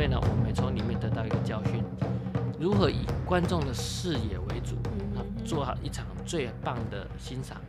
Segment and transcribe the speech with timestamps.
[0.00, 1.84] 所以呢，我们也从里面得到一个教训：
[2.58, 4.74] 如何以观众的视野为主，
[5.12, 7.60] 那做好一场最棒的欣赏。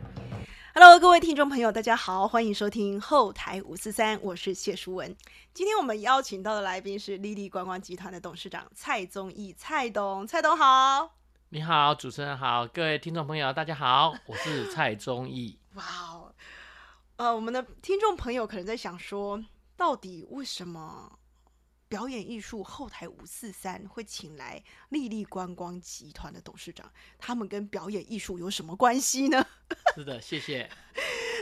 [0.74, 5.14] Hello，各位听众朋友，大家好，欢迎收听后台五四三，我是谢淑文。
[5.52, 11.10] 今天我们邀请到的来宾是丽丽观光集团的董事长蔡宗义，蔡董，蔡董好。
[11.50, 15.58] 你好，主持人好，各位听众朋友大家好，我是蔡宗义。
[15.76, 16.34] 哇哦，
[17.16, 19.44] 呃，我们的听众朋友可能在想说，
[19.76, 21.18] 到底为什么
[21.92, 26.90] 表演艺术后台五四三会请来丽丽观光集团的董事长？
[27.18, 29.46] 他们跟表演艺术有什么关系呢？
[29.94, 30.70] 是的，谢谢。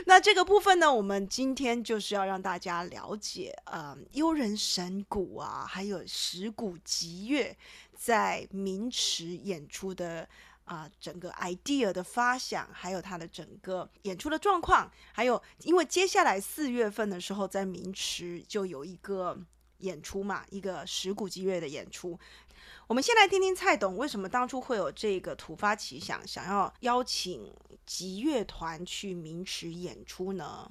[0.05, 7.57] 那这个部分呢，我们今天就是要让大家了解，呃，悠人神鼓啊，还有石鼓集乐
[7.95, 10.27] 在名池演出的
[10.65, 19.37] 啊、整个 idea 的发想，还有它的整个演出的状况，还有因为接下来四月份的时候，在名池就有一个
[19.81, 22.19] 演出嘛，一个石鼓集乐的演出。
[22.87, 27.51] 我们先来听听蔡董为什么当初会有这个突发奇想，想要邀请
[27.85, 30.69] 集乐团去名池演出呢？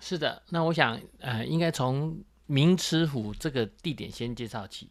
[0.00, 4.90] 是的，那我想，呃，应该从明池湖这个地点先介绍起。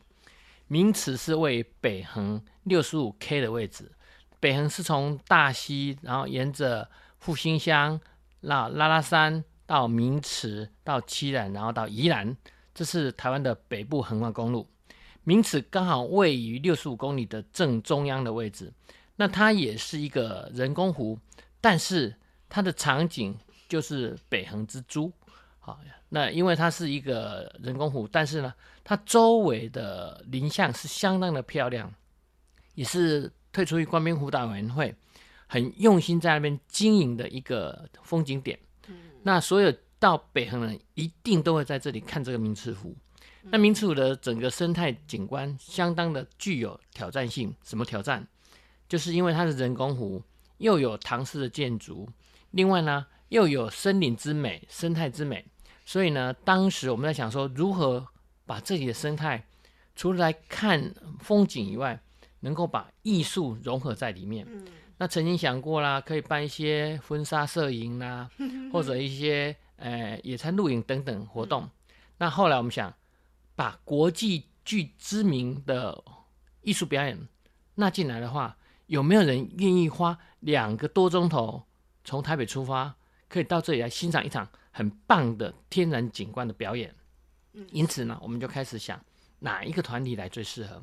[0.67, 3.91] 明池是位于北横六十五 K 的位置，
[4.39, 6.89] 北横是从大溪，然后沿着
[7.19, 7.99] 复兴乡、
[8.41, 12.35] 拉拉拉山到明池，到七兰，然后到宜兰，
[12.73, 14.67] 这是台湾的北部横贯公路。
[15.23, 18.73] 明池刚好位于六十五公里的正中央的位置，
[19.16, 21.17] 那它也是一个人工湖，
[21.61, 22.13] 但是
[22.49, 23.38] 它的场景
[23.69, 25.11] 就是北横之珠。
[25.59, 25.79] 好，
[26.09, 31.94] 那因为它是一个人工湖，但是呢，它周围的林相是相当的漂亮，
[32.75, 34.94] 也是退出于官兵湖岛委员会
[35.47, 38.59] 很用心在那边经营的一个风景点。
[39.21, 39.73] 那所有
[40.03, 42.94] 到北横人一定都会在这里看这个明池湖。
[43.44, 47.56] 那明池湖的整个生态景观相当的具有挑战性。
[47.64, 48.28] 什么挑战？
[48.90, 50.22] 就是因为它是人工湖，
[50.58, 52.09] 又有唐式的建筑，
[52.52, 55.46] 另外呢又有森林之美、生态之美。
[55.86, 58.06] 所以呢，当时我们在想说，如何
[58.46, 59.47] 把这里的生态，
[59.96, 61.97] 除了来看风景以外，
[62.41, 64.46] 能够把艺术融合在里面。
[64.97, 68.30] 那曾经想过啦，可以办一些婚纱摄影啦，
[68.74, 71.69] 或者一些呃野餐露营等等活动。
[72.17, 72.94] 那后来我们想，
[73.53, 76.01] 把国际具知名的
[76.61, 77.19] 艺术表演
[77.75, 78.55] 纳进来的话，
[78.85, 81.61] 有没有人愿意花两个多钟头
[82.05, 82.95] 从台北出发，
[83.27, 86.95] 可以到这里来欣赏一场很棒的天然景观的表演？
[87.72, 89.03] 因此呢，我们就开始想
[89.39, 90.81] 哪一个团体来最适合。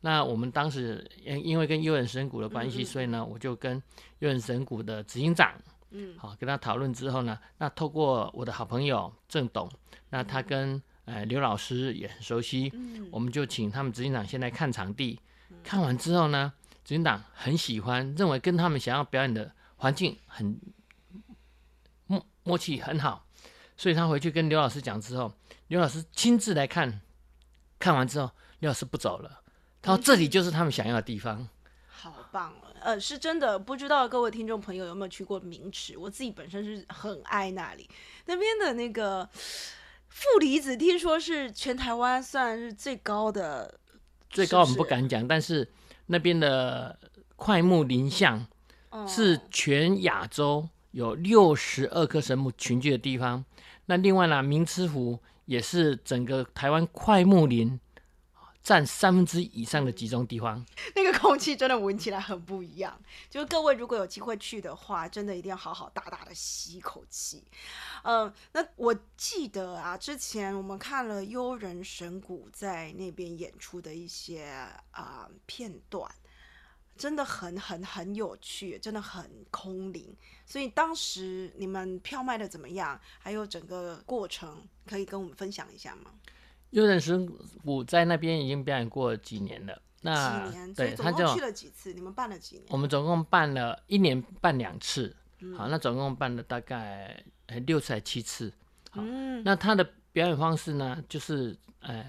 [0.00, 3.82] 那我们当时因因为跟悠人神谷的关系，所以呢，我就跟
[4.18, 5.54] 悠人神谷的执行长，
[5.90, 9.70] 嗯，好跟他讨论之后呢，那透过我的好朋友郑董，
[10.10, 12.72] 那他跟呃刘老师也很熟悉，
[13.10, 15.20] 我们就请他们执行长先来看场地，
[15.62, 16.52] 看完之后呢，
[16.84, 20.60] 执行长很喜欢，认为跟他们想要表演的环境很
[22.06, 23.26] 默默契很好，
[23.76, 25.32] 所以他回去跟刘老师讲之后，
[25.68, 27.00] 刘老师亲自来看，
[27.78, 29.40] 看完之后，刘老师不走了，
[29.80, 31.48] 他说这里就是他们想要的地方。
[31.88, 32.65] 好棒哦！
[32.86, 35.98] 呃，是真的，不知道各位听众朋友有没有去过明池？
[35.98, 37.90] 我自己本身是很爱那里，
[38.26, 39.28] 那边的那个
[40.08, 43.80] 负离子，听说是全台湾算是最高的，
[44.30, 45.68] 最高我们不敢讲，但是
[46.06, 46.96] 那边的
[47.34, 48.46] 快木林相
[48.90, 53.44] 嗯是全亚洲有六十二棵神木群聚的地方。
[53.86, 57.80] 那另外呢，明池湖也是整个台湾快木林
[58.66, 60.66] 占三分之以上的集中地方。
[60.96, 63.00] 那个空气真的闻起来很不一样。
[63.30, 67.44] 就是各位如果有机会去的话，真的一定要好好大大的吸一口气。
[68.02, 74.44] 嗯、那我记得啊，之前我们看了悠人神谷在那边演出的一些
[74.90, 76.12] 啊、片段。
[76.98, 80.16] 真的很很很有趣，真的很空灵。
[80.44, 83.00] 所以当时你们票卖的怎么样？
[83.20, 86.10] 还有整个过程，可以跟我们分享一下吗？
[86.70, 87.26] 悠人神
[87.64, 89.82] 谷在那边已经表演过几年了。
[90.02, 91.92] 那几年，对他就去了几次？
[91.92, 92.66] 你们办了几年？
[92.68, 98.52] 我们总共办了一年办两次，嗯好，那总共办了大概呃六次还七次。
[98.90, 99.82] 好，嗯那他的
[100.12, 102.04] 表演方式呢，就是呃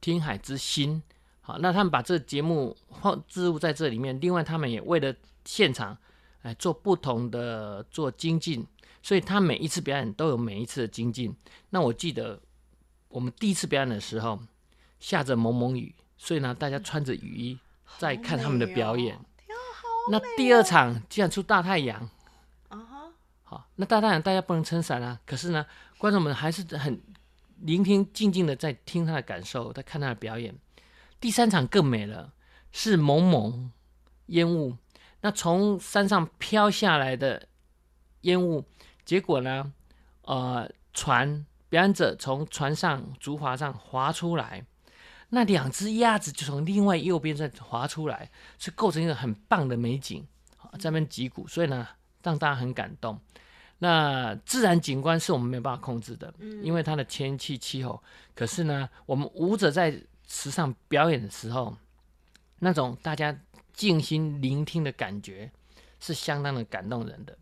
[0.00, 1.02] 听海之心。
[1.40, 5.14] 好，那他们把这个节目放置入在这里面，另外他们也为了
[5.46, 5.96] 现场
[6.42, 8.66] 哎、做不同的做精进，
[9.02, 11.34] 所以他每一次表演都有每一次的精进。
[11.70, 12.38] 那我记得
[13.08, 14.40] 我们第一次表演的时候
[15.00, 17.58] 下着蒙蒙雨，所以呢大家穿着雨衣
[17.98, 19.18] 在看他们的表演。
[20.10, 22.08] 那第二场竟然出大太阳，
[23.42, 25.66] 好，那大太阳大家不能撑伞啊，可是呢，
[25.98, 27.00] 观众们还是很
[27.60, 30.54] 聆听，静静的在听他的感受，在看他的表演。
[31.20, 32.32] 第三场更美了，
[32.72, 33.70] 是蒙蒙
[34.26, 34.76] 烟雾，
[35.20, 37.48] 那从山上飘下来的
[38.22, 38.64] 烟雾，
[39.04, 39.72] 结果呢，
[40.22, 44.64] 呃，船表演者从船上竹筏上滑出来，
[45.30, 50.26] 那两只鸭子就从另外右边再滑出来，是构成一个很棒的美景，
[50.78, 51.86] 在那边击鼓，所以呢，
[52.22, 53.20] 让大家很感动。
[53.80, 58.02] 那自然景观是我们没有办法控制的，因为它的天气气候。
[58.34, 59.94] 可是呢，我们舞者在
[60.26, 61.76] 池上表演的时候，
[62.58, 63.38] 那种大家
[63.72, 65.52] 静心聆听的感觉，
[66.00, 67.38] 是相当的感动人的。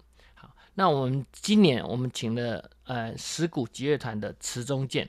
[0.77, 5.09] 那我们今年我们请了呃石鼓集乐团的池中剑，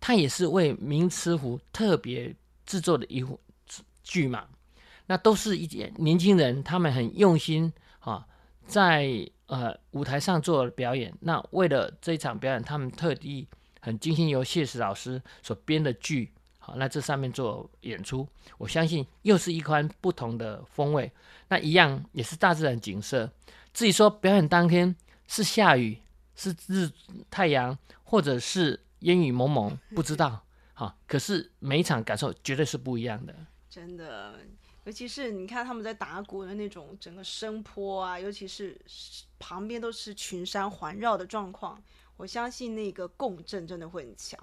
[0.00, 2.34] 他也是为明池湖特别
[2.66, 3.38] 制作的一幅
[4.02, 4.44] 剧嘛。
[5.06, 8.26] 那都是一些年轻人，他们很用心啊，
[8.66, 9.30] 在。
[9.46, 13.46] 呃，舞台上做表演，那为了这一场表演，他们特地
[13.78, 21.12] 很精心由谢石老师所编的剧，好，那这上面做演出，我相信又是一番不同的风味。
[21.46, 23.30] 那一样也是大自然景色。
[23.74, 24.96] 至于说表演当天
[25.28, 25.98] 是下雨，
[26.34, 26.88] 是日
[27.30, 30.42] 太阳，或者是烟雨蒙蒙，不知道，
[30.72, 33.34] 好，可是每一场感受绝对是不一样的。
[33.68, 34.38] 真的。
[34.84, 38.78] 尤其是你看他们在打鼓的那种整个声波啊，尤其是
[39.38, 41.82] 旁边都是群山环绕的状况，
[42.16, 44.38] 我相信那个共振真的会很强。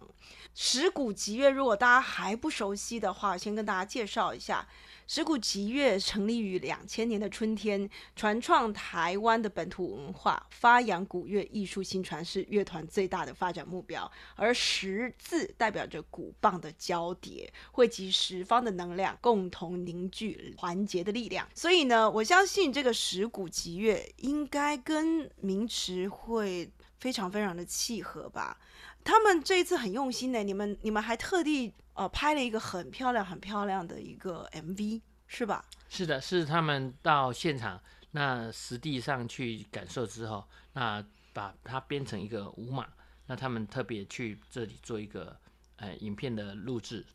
[0.54, 4.68] 石鼓集乐，如果大家还不熟悉的话，先跟大家介绍一下。
[5.08, 14.10] 石鼓集乐成立于两千年的春天，传创台湾的本土文化，发扬古乐艺术新传是乐团最大的发展目标。
[14.36, 21.46] 而十字代表着鼓棒的交叠，汇集十方的能量，共同凝聚团结的力量。
[21.54, 26.72] 所以呢，我相信这个石鼓集乐应该跟名池会
[27.02, 28.58] 非常非常的契合吧。
[29.04, 31.74] 他们这一次很用心呢，你们你们还特地。
[31.94, 35.64] 呃，拍了一个很漂亮、很漂亮的一个 MV，是吧？
[35.90, 37.80] 是的，是他们到现场
[38.12, 42.88] 那实地上去感受之后，那把它编成一个舞码，
[43.28, 45.38] 那他们特别去这里做一个
[45.76, 47.06] 呃影片的录制，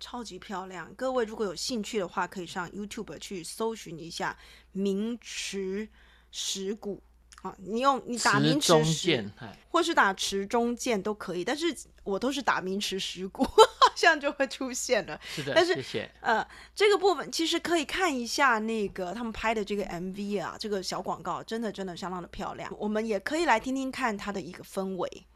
[0.00, 0.92] 超级漂亮。
[0.94, 4.36] 各位如果有兴趣的话，可以上 YouTube 去搜寻一下
[4.72, 5.90] 名池
[6.30, 7.02] 石鼓。
[7.42, 9.30] 啊，你用你打名池石，
[9.68, 13.46] 或是打池中剑都可以，但是我都是打名池石鼓，
[13.94, 15.20] 这样就会出现了。
[15.24, 16.10] 是的，但是谢谢。
[16.20, 22.72] 呃，这个部分其实可以看一下那个他们拍的这个 MV 啊，这个小广告真的真的相当的漂亮。
[22.78, 25.26] 我们也可以来听听看它的一个氛围。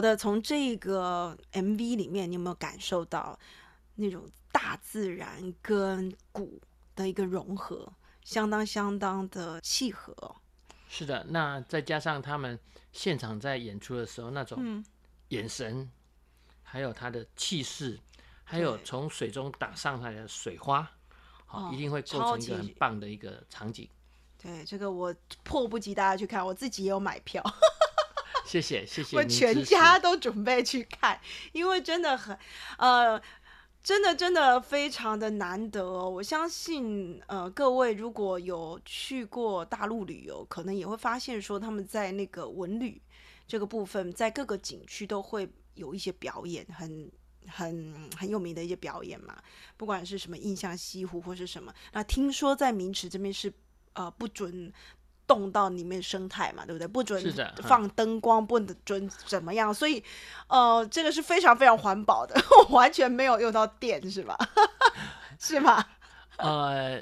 [0.00, 3.38] 好的，从这个 MV 里面，你有没有感受到
[3.96, 6.58] 那种大自然跟鼓
[6.96, 7.92] 的一个融合，
[8.24, 10.36] 相当相当的契合？
[10.88, 12.58] 是的，那再加上他们
[12.92, 14.82] 现场在演出的时候那种
[15.28, 15.90] 眼神，
[16.62, 18.00] 还有他的气势，
[18.42, 20.90] 还有从水中打上来的水花，
[21.44, 23.86] 好、哦一定会构成一个很棒的一个场景。
[24.42, 25.14] 对，这个我
[25.44, 27.44] 迫不及待地去看，我自己也有买票，
[28.50, 31.20] 谢谢谢谢我全家都准备去看，
[31.52, 32.36] 因为真的很，
[32.78, 33.22] 呃，
[33.80, 36.10] 真的真的非常的难得哦。
[36.10, 43.00] 我相信，呃，各位如果有去过大陆旅游，可能也会发现说他们在那个文旅
[43.46, 47.08] 这个部分，在各个景区都会有一些表演，很。
[47.46, 49.34] 很很有名的一些表演嘛，
[49.78, 53.50] 不管是什么印象西湖或是什么，那听说在明池这边是
[53.94, 54.70] 呃不准
[55.30, 56.88] 动到里面生态嘛，对不对？
[56.88, 57.22] 不准
[57.62, 60.02] 放灯光，不准怎么样，所以
[60.48, 62.34] 呃，这个是非常非常环保的，
[62.70, 64.36] 完全没有用到电，是吧？
[65.38, 65.86] 是吗？
[66.38, 67.00] 呃，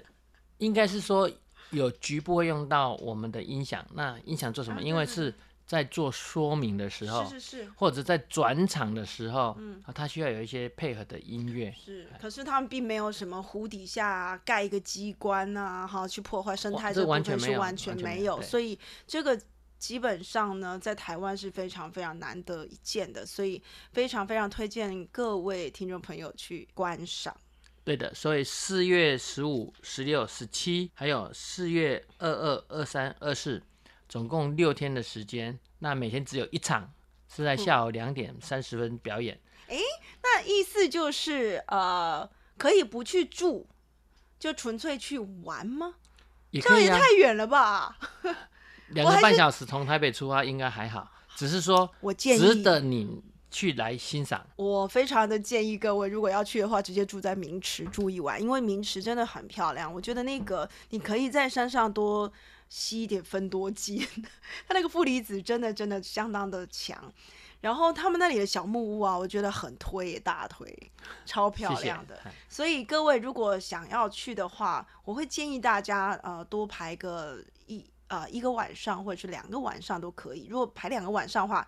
[0.58, 1.30] 应该是说
[1.70, 3.82] 有局部会用到我们的音响。
[3.94, 4.78] 那音响做什么？
[4.78, 5.34] 啊因为是
[5.68, 11.72] 在做说明的时候，是是是或者在转场的时候，嗯，它需要有一些配合的音乐。
[11.78, 19.40] 是，可是他们并没有什么湖底下盖一个机关啊，哈，去破坏生哇态，这完全是完全没有，所以这个。
[19.78, 27.32] 基本上呢，在台湾是非常非常难得一见的，所以非常非常推荐各位听众朋友去观赏。
[27.84, 33.62] 对的，所以四月十五、十六、十七，还有四月二二、二三、二四，
[34.08, 35.58] 总共六天的时间。
[35.80, 36.92] 那每天只有一场，
[37.28, 39.38] 是在下午两点三十分表演。
[40.22, 43.66] 那意思就是，呃，可以不去住，
[44.38, 45.94] 就纯粹去玩吗？
[46.50, 47.98] 这也也可以啊，太远了吧！
[48.88, 54.44] 两个半小时从台北出发应该还好，只是说我建议值，得你去来欣赏。
[54.56, 59.92] 我非常的建议各位，如果要去的话，直接住在明池住一晚，因为明池真的很漂亮。
[59.92, 62.32] 我觉得那个你可以在山上多
[62.68, 64.06] 吸一点分多精，
[64.66, 67.12] 它那个负离子真的真的相当的强。
[67.60, 70.92] 然后他们那里的小木屋啊，我觉得很推，大推，
[71.26, 72.16] 超漂亮的。
[72.24, 80.46] 哎所以各位如果想要去的话，我会建议大家呃多排个一呃一个晚上或者是两个晚上都可以。
[80.48, 81.66] 如果排两个晚上的话，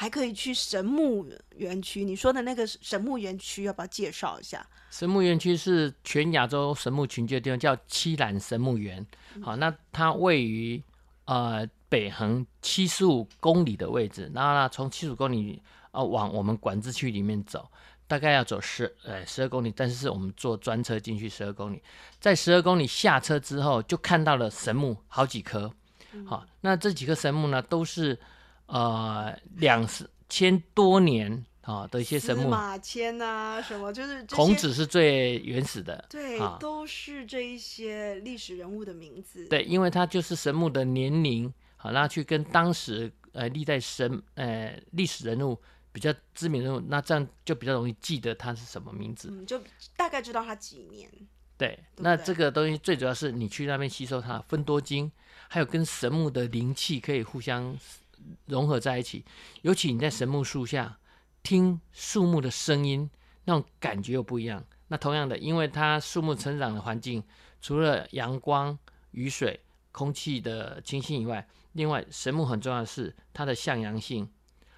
[0.00, 2.04] 还可以去神木园区。
[2.04, 4.64] 你说的那个神木园区，要不要介绍一下？
[4.92, 9.04] 神木园区是全亚洲神木群居的地方，叫七兰神木园。
[9.42, 10.80] 好，那它位于
[11.24, 17.68] 呃北横七十五公里的位置，然后呢，从七十五公里呃往我们管制区里面走，
[18.06, 21.82] 大概要走十呃十二公里，但是是我们坐专车进去十二公里，
[22.20, 25.74] 在十二公里下车之后，就看到了神木好几棵。
[26.24, 28.16] 好，那这几棵神木呢，都是
[28.68, 29.86] 呃两
[30.28, 32.44] 千多年啊的一些神木。
[32.44, 39.46] 司马迁啊，什么就是孔子是最原始的，对，啊都是这一些历史人物的名字。
[39.48, 45.60] 对，因为他就是神木的年龄，好，那去跟当时呃历代神呃历史人物
[45.92, 49.28] 比较知名人物，那这样就比较容易记得他是什么名字。
[49.30, 49.60] 嗯，就
[49.96, 51.10] 大概知道他几年。
[51.56, 55.10] 对，那这个东西最主要是你去那边吸收它的分多精，
[55.48, 57.76] 还有跟神木的灵气可以互相
[58.46, 59.24] 融合在一起。
[59.62, 60.98] 尤其你在神木树下
[61.42, 63.10] 听树木的声音，
[63.44, 64.64] 那种感觉又不一样。
[64.88, 67.22] 那同样的，因为它树木成长的环境，
[67.60, 68.78] 除了阳光、
[69.10, 69.60] 雨水、
[69.92, 74.28] 空气的清新以外，另外神木很重要的是它的向阳性。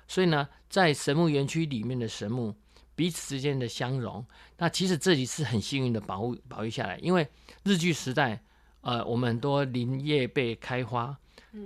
[0.09, 2.53] 所以呢，在神木园区里面的神木
[2.97, 4.27] 彼此之间的相融，
[4.59, 7.29] 那其实这里是很幸运的保护保育下来，因为
[7.63, 8.43] 日据时代，
[8.81, 11.17] 呃，我们很多林业被开花，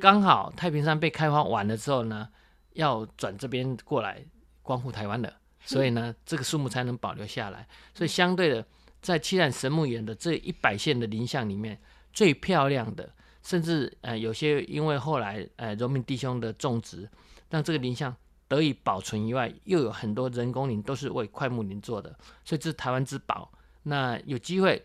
[0.00, 2.28] 刚好太平山被开发完了之后呢，
[2.72, 4.24] 要转这边过来
[4.62, 5.32] 光复台湾的，
[5.64, 7.66] 所以呢，这个树木才能保留下来。
[7.94, 8.66] 所以相对的，
[9.02, 11.78] 在七兰神木园的这一百线的林相里面，
[12.12, 13.12] 最漂亮的，
[13.42, 17.08] 甚至呃有些因为后来呃荣民弟兄的种植，
[17.50, 18.14] 让这个林相
[18.48, 22.10] 得以保存以外，又有很多人工林都是为快木林做的，
[22.44, 23.52] 所以这是台湾之宝。
[23.82, 24.82] 那有机会，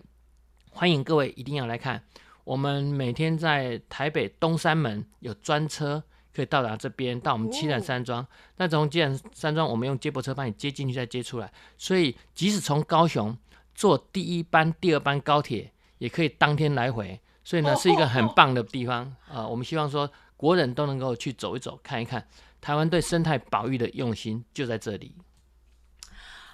[0.72, 2.03] 欢迎各位一定要来看。
[2.50, 6.03] 我们每天在台北东山门有专车
[6.34, 8.25] 可以到达这边，到我们七兰哦山庄。
[8.58, 11.53] 那从七兰山庄，我们用接驳车把你接进去，再接出来。
[11.77, 13.38] 所以即使从高雄
[13.75, 17.22] 坐第一班、第二班高铁，也可以当天来回。
[17.44, 22.27] 所以呢，是一个很棒的地方啊、呃我们希望说，国人都能够去走一走、看一看。
[22.60, 25.15] 台湾对生态保育的用心就在这里。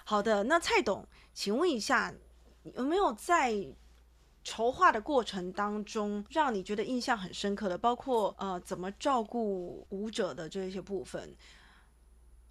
[0.04, 2.14] 好的，那蔡董，请问一下，
[2.76, 3.54] 有没有在
[4.46, 11.36] 筹划的过程当中，让你觉得印象很深刻的，包括呃怎么照顾舞者的这些部分？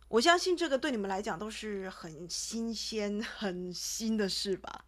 [0.09, 4.85] 我相信这个对你们来讲都是很新鲜、 很新的事吧？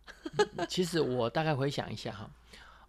[0.68, 2.30] 其实我大概回想一下哈，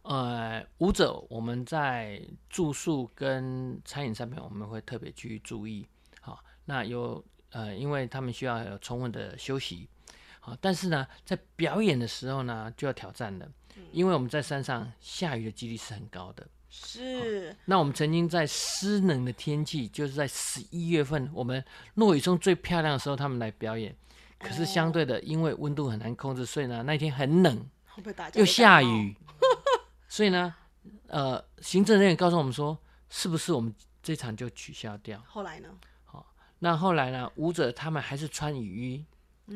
[0.01, 5.87] 呃，舞者我们在住宿跟餐饮上面，我们会特别去注意。
[6.19, 9.87] 好，那有呃，因为他们需要有充分的休息，
[10.39, 13.49] 好，但是呢，在表演的时候呢，就要挑战了，
[13.91, 16.47] 因为我们在山上下雨的几率是很高的。
[16.69, 21.63] 是，那我们曾经在湿冷的天气，就是在十一月份，我们
[21.95, 23.95] 落雨中最漂亮的时候，他们来表演。
[24.39, 27.67] 可是相对的，因为温度很难控制，所以呢，那天很冷，
[28.35, 29.15] 又下雨，
[30.07, 30.53] 所以呢，
[31.07, 32.77] 呃，行政人员告诉我们说，
[33.09, 35.23] 是不是我们这场就取消掉？
[35.25, 35.69] 后来呢？
[36.59, 39.05] 那后来呢，舞者他们还是穿雨衣，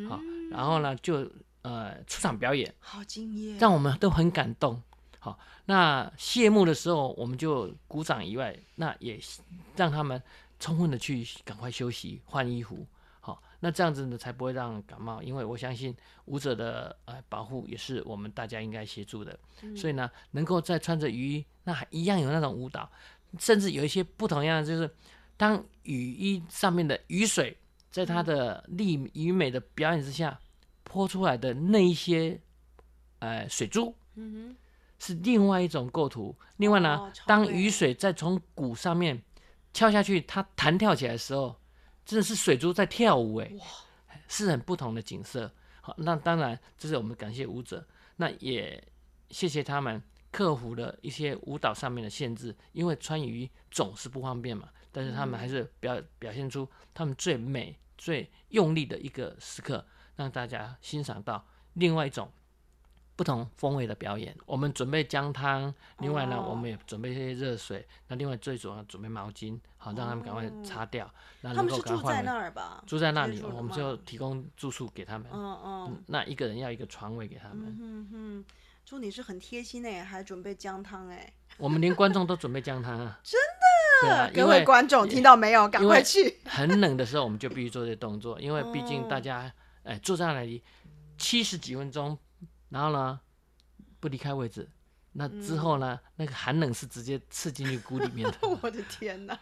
[0.08, 1.30] 好，嗯，然后呢，就
[1.62, 4.82] 呃出场表演，好敬业，让我们都很感动。
[5.20, 9.20] 好，那谢幕的时候，我们就鼓掌以外，那也
[9.76, 10.22] 让他们
[10.60, 12.86] 充分的去赶快休息、换衣服。
[13.20, 15.22] 好，那这样子呢，才不会让感冒。
[15.22, 19.38] 因为我相信舞者的呃保护也是我们大家应该协助的。
[19.76, 22.92] 所以呢，能够再穿着雨衣，那还一样有那种舞蹈，
[23.38, 24.90] 甚至有一些不同样的，就是
[25.38, 27.56] 当雨衣上面的雨水
[27.92, 30.40] 在它的丽与美的表演之下
[30.84, 32.40] 泼出来的那一些
[33.20, 34.56] 呃水珠，嗯哼。
[35.04, 36.38] 是另外一种构图。
[36.58, 39.20] 另外呢，哦当雨水再从鼓上面
[39.74, 41.60] 跳下去，它弹跳起来的时候，
[42.06, 43.52] 真的是水珠在跳舞，哎，
[44.28, 45.52] 是很不同的景色。
[45.82, 47.84] 好，那当然这是我们感谢舞者，
[48.18, 48.88] 那也
[49.32, 50.00] 谢谢他们
[50.32, 59.84] 克服了一些舞蹈上面的限制，因为穿雨衣总是不方便嘛，但是他们还是表表现出他们最美、最用力的一个时刻，
[60.22, 62.32] 让大家欣赏到另外一种
[63.16, 64.36] 不同风味的表演。
[64.46, 67.86] 我们准备姜汤，另外呢，哦我们也准备一些热水。
[68.08, 71.12] 那另外最主要准备毛巾，好让他们赶快擦掉，
[71.42, 72.84] 那哼，他能们是住在够赶快换那儿吧？
[72.88, 75.28] 住在那里，我们就提供住宿给他们。
[75.32, 77.78] 嗯嗯嗯，那一个人要一个床位给他们。
[77.80, 78.46] 嗯哼，
[78.86, 83.20] 祝你是很贴心哎，还准备姜汤哎，我们连观众都准备姜汤啊！
[83.24, 84.08] 真的？
[84.08, 85.68] 对啊，因各位为观众听到没有？
[85.68, 86.40] 赶快去。
[86.46, 89.52] 很冷的时候，我们就必须做这些动作，因为毕竟哦大家
[89.84, 90.64] 哎坐在那里
[91.18, 92.18] 七十几分钟，
[92.70, 93.20] 然后呢
[94.00, 94.70] 不离开位置，
[95.14, 98.38] 那之后呢，那个寒冷是直接刺进去骨里面的。
[98.62, 99.40] 我的天哪！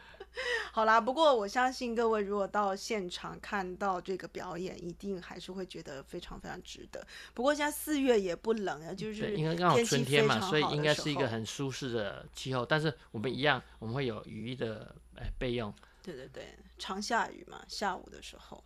[0.71, 7.06] 好啦，不过我相信各位如果到现场看到这个表演，一定还是会觉得非常非常值得。
[7.34, 12.63] 不过现在四月也不冷啊，就对，是应该刚好春天嘛，所以应该是一个很舒适的气候。
[12.63, 15.73] 但是我们一样，我们会有雨衣的哎备用。
[16.04, 18.63] 对对对，常下雨嘛，下午的时候。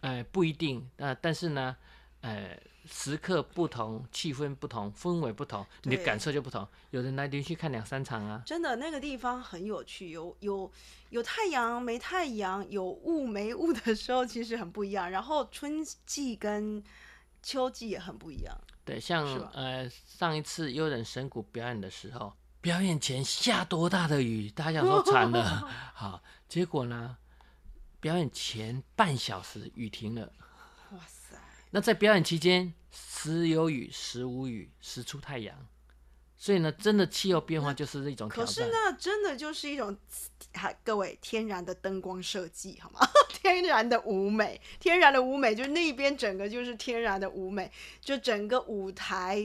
[0.00, 1.76] 哎，不一定，呃，但是呢，
[2.20, 6.66] 呃，时刻不同，气氛不同，氛围不同，你的感受就不同。
[6.90, 10.70] 有人来连续看两三场啊，真的那个地方很有趣，有有
[11.10, 15.10] 有太阳没太阳，有雾没雾的时候，其实很不一样。
[15.10, 16.82] 然后春季跟
[17.42, 18.56] 秋季也很不一样。
[18.84, 27.18] 对，像呃上一次悠人神谷表演的时候，表演前下多大的雨，大家想说惨了， 好，结果呢，
[28.00, 30.32] 表演前半小时雨停了，
[30.92, 31.36] 哇塞！
[31.70, 35.66] 那在表演期间时有雨，时无雨，时出太阳，
[36.36, 38.70] 所以呢，真的气候变化就是一种挑可是战。
[38.70, 39.96] 那真的就是一种，
[40.54, 43.00] 还各位天然的灯光设计，好吗？
[43.42, 49.44] 天然的舞美，天然的舞美，就是那边整个就是天然的舞美，就整个舞台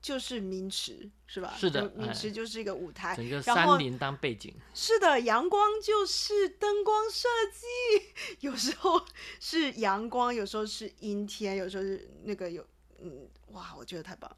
[0.00, 1.54] 就是名池，是吧？
[1.58, 9.04] 是的就明哎池就是一个舞台，整个山林当背景，是的，阳光就是灯光设计， 有时候
[9.40, 12.64] 是阳光，有时候是阴天，有时候是那个有，
[13.00, 14.36] 嗯，哇，我觉得太棒了。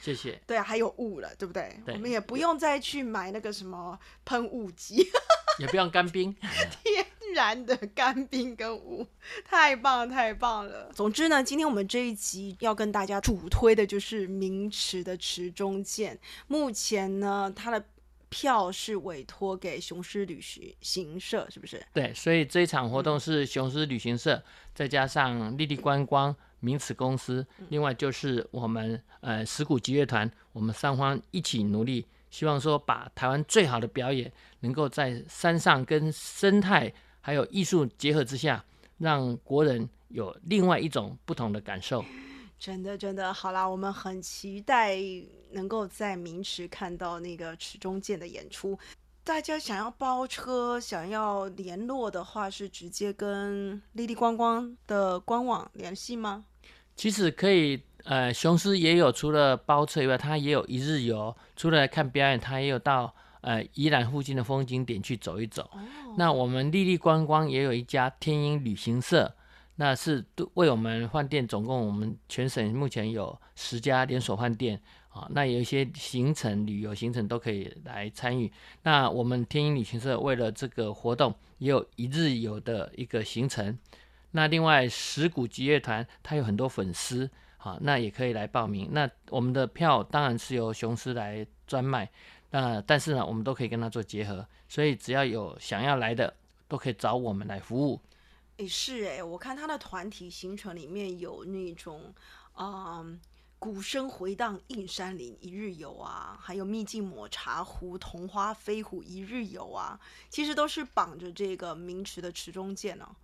[0.00, 0.40] 谢谢。
[0.46, 1.80] 对啊，还有雾了，对不对？
[1.84, 5.08] 对我们也不用再去买那个什么喷雾机，
[5.58, 6.32] 也不用干冰，
[6.84, 9.06] 天然的干冰跟雾，
[9.44, 10.90] 太棒，太棒了。
[10.94, 16.18] 总之呢，今天我们这一集要跟大家主推的就是名池的池中剑。
[16.46, 17.84] 目前呢，它的
[18.28, 21.80] 票是委托给雄狮旅行行社，是不是？
[21.92, 24.42] 对，所以这一场活嗯动是雄狮旅行社，
[24.74, 36.92] 再加上丽丽观光、名词公司，嗯另外就是我们呃石鼓集乐团，我们三方一起努力，希望说把台湾最好的表演，能够在山上跟生态
[37.26, 38.64] 还有艺术结合之下，
[38.98, 42.04] 让国人有另外一种不同的感受。
[42.56, 44.96] 真的，真的，好啦，我们很期待
[45.50, 48.78] 能够在明池看到那个池中剑的演出。
[49.24, 56.44] 大家想要包车、想要联络的话，是直接跟丽丽观光的官网联系吗？
[56.94, 63.12] 其实可以，呃，雄狮也有除了包车以外，它也有一日游，除了来看表演，它也有到
[63.46, 65.70] 呃宜兰附近的风景点去走一走。
[66.16, 69.32] 那我们丽丽观光也有一家天鹰旅行社，
[69.76, 74.80] 那是对为我们饭店总共我们全省目前有十家连锁饭店
[75.10, 78.50] 啊，那有一些行程、旅游行程都可以来参与。
[78.82, 83.78] 那我们天鹰旅行社为了这个活动，也有一日游的一个行程。
[84.32, 88.88] 那另外石鼓集乐团，它有很多粉丝，好，那也可以来报名。
[88.92, 92.10] 那我们的票当然是由雄狮来专卖，
[92.56, 96.34] 呃但是呢，我们都可以跟他做结合，所以只要有想要来的，
[96.66, 98.00] 都可以找我们来服务。
[98.56, 102.14] 诶，是诶，我看他的团体行程里面有那种，
[102.56, 103.20] 嗯。
[103.58, 113.16] 鼓声回荡映山林一日游啊，还有秘境抹茶湖、桐花飞虎一日游啊，其实都是绑着这个名池的池中剑呢。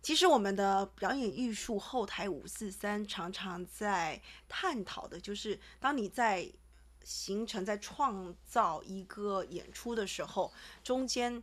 [0.00, 6.50] 其实我们的表演艺术后台五四三常常在探讨的，就是当你在
[7.04, 11.42] 形成、在创造一个演出的时候，中间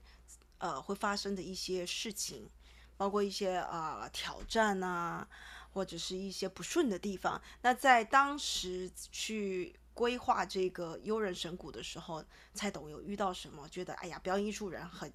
[0.57, 2.49] 呃会发生的一些事情，
[2.97, 5.27] 包括一些啊挑战啊。
[5.75, 13.67] 或者是一些不顺的地方，那在当时去规划这个悠人神谷的时候，蔡董有遇到什么？
[13.67, 15.11] 觉得哎呀，表演艺术人很，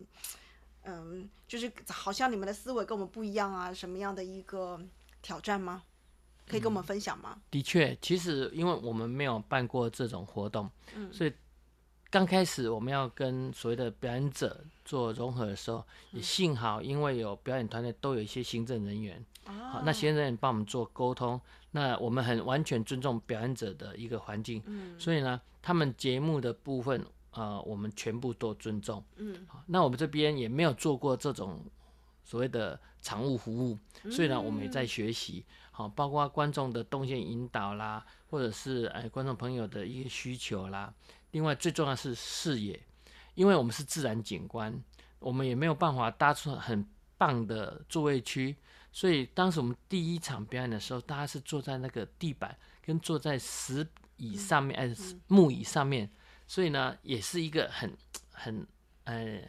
[0.82, 4.78] 嗯，就是好像你们的思维跟我们不一样啊，什么样的一个
[5.22, 5.82] 挑战吗？
[6.50, 7.38] 可以跟我们分享吗？
[7.48, 11.32] 的确，其实因为我们没有办过这种活动，嗯，所以
[12.10, 19.24] 刚开始我们要跟所谓的表演者做融合的时候，也幸好因为有表演团队都有一些行政人员。
[19.44, 31.64] 好，那行政人员帮我们做沟通，那我们很完全尊重表演者的一个环境，嗯，所以呢，他们节目的部分，呃，我们全部都尊重，嗯，好，那我们这边也没有做过这种
[32.22, 33.78] 所谓的常务服务，
[34.10, 35.44] 所以呢，我们也在学习，
[35.80, 40.92] 好，包括观众的动线引导啦，或者是哎观众朋友的一些需求啦，
[41.30, 42.78] 另外最重要是视野，
[43.34, 44.78] 因为我们是自然景观，
[45.18, 48.54] 我们也没有办法搭出很棒的座位区。
[48.92, 54.94] 所以当时我们第一场表演的时候，大家是坐在那个地板，跟坐在石椅上面，哎，
[55.28, 56.10] 木椅上面。
[56.46, 57.96] 所以呢，也是一个很
[58.32, 58.66] 很
[59.04, 59.40] 呃，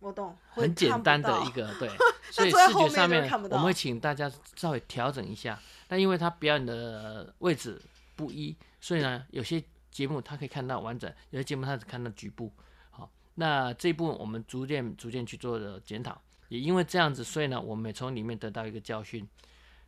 [0.00, 1.88] 我懂，很简单的一个对。
[2.30, 5.58] 所以视觉上面，我们会请大家稍微调整一下。
[5.88, 7.80] 但因为他表演的位置
[8.14, 12.52] 不一，所以呢，有些节目他可以看到完整，有些节目他只看到局部。
[12.90, 16.20] 好，那这一部分我们逐渐逐渐去做的检讨。
[16.48, 19.26] 也因为这样子，所以呢，我们也从里面得到一个教训：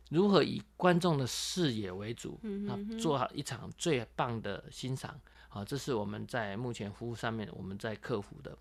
[0.09, 5.19] 如何以观众的视野为主，啊，做好一场最棒的欣赏。
[5.47, 8.57] 好，这是我们在目前服务上面我们在克服的。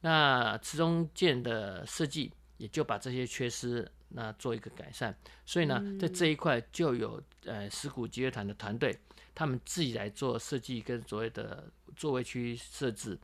[0.00, 5.16] 那池中剑的设计也就把这些缺失那做一个改善。
[5.46, 8.98] 所以呢，在这一块就有呃石鼓集乐团的团队，
[9.34, 13.18] 他们自己来做设计跟所谓的座位区设置。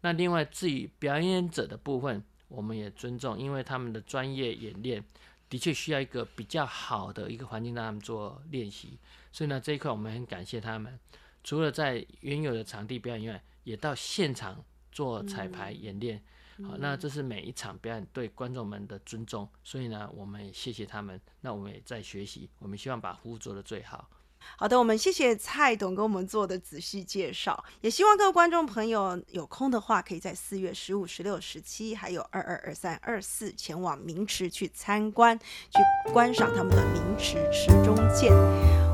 [0.00, 2.22] 那另外至于表演者的部分。
[2.50, 5.04] 我们也尊重，因为他们的专业演练
[5.48, 8.98] 的确需要一个比较好的一个环境让他们做练习，
[9.30, 10.98] 所以呢这一块我们很感谢他们，
[11.44, 16.22] 除了在原有的场地表演以外，也到现场做彩排演练。
[16.62, 24.08] 好，那这是每一场表演对观众们的尊重，所以呢我们也谢谢他们，那我们也在学习，我们希望把服务做得最好。
[24.56, 35.78] 好的，我们谢谢蔡董给我们做的仔细介绍，也希望各位观众朋友有空的话，可以在四月十五、十六、十七，还有二二、二三、二四前往明池去参观，去
[36.12, 38.32] 观赏他们的明池池中剑。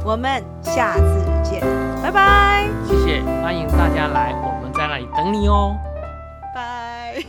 [0.05, 1.61] 我们下次见，
[2.03, 2.69] 拜拜。
[2.87, 4.66] 谢谢，欢迎大家来，我们在
[5.17, 5.77] 等你哦。
[6.55, 7.23] 拜。